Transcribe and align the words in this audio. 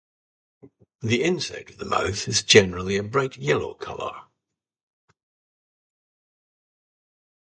The 1.01 1.21
inside 1.23 1.69
of 1.69 1.77
the 1.77 1.85
mouth 1.85 2.27
is 2.27 2.41
generally 2.41 2.97
a 2.97 3.03
bright 3.03 3.37
yellow 3.37 3.75
colour. 3.75 4.19